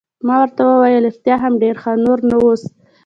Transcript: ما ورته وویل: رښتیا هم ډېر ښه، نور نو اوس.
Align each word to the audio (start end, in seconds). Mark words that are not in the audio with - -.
ما 0.25 0.35
ورته 0.41 0.61
وویل: 0.65 1.03
رښتیا 1.09 1.35
هم 1.43 1.53
ډېر 1.63 1.75
ښه، 1.81 1.91
نور 2.05 2.19
نو 2.29 2.37
اوس. 2.45 2.63